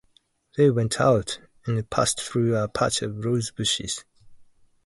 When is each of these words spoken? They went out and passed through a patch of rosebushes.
They 0.57 0.71
went 0.71 0.99
out 0.99 1.37
and 1.67 1.87
passed 1.91 2.19
through 2.21 2.55
a 2.57 2.67
patch 2.67 3.03
of 3.03 3.23
rosebushes. 3.23 4.03